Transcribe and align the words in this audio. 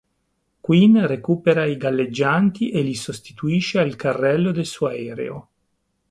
Quinn 0.61 0.97
recupera 1.05 1.65
i 1.67 1.77
galleggianti 1.77 2.71
e 2.71 2.81
li 2.81 2.95
sostituisce 2.95 3.77
al 3.77 3.95
carrello 3.95 4.49
del 4.51 4.65
suo 4.65 4.87
aereo. 4.87 5.49